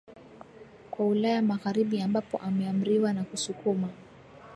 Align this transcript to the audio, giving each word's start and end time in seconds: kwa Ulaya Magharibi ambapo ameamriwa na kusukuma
kwa 0.91 1.07
Ulaya 1.07 1.41
Magharibi 1.41 2.01
ambapo 2.01 2.37
ameamriwa 2.37 3.13
na 3.13 3.23
kusukuma 3.23 3.89